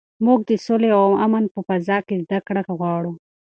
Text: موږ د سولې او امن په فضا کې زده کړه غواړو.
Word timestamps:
موږ 0.25 0.39
د 0.49 0.51
سولې 0.65 0.89
او 0.99 1.09
امن 1.25 1.43
په 1.53 1.59
فضا 1.67 1.97
کې 2.07 2.15
زده 2.23 2.39
کړه 2.47 2.61
غواړو. 2.77 3.11